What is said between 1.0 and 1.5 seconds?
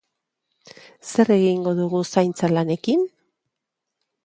Zer